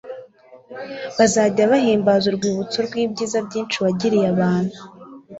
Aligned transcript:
bazajya 1.17 1.63
bahimbaza 1.71 2.25
urwibutso 2.31 2.77
rw'ibyiza 2.87 3.37
byinshi 3.47 3.77
wagiriye 3.83 4.27
abantu 4.33 4.77